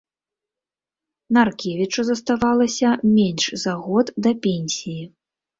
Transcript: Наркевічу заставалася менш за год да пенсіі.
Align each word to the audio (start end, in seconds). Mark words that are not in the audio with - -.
Наркевічу 1.37 2.01
заставалася 2.09 2.97
менш 3.15 3.43
за 3.65 3.73
год 3.85 4.07
да 4.27 4.31
пенсіі. 4.49 4.99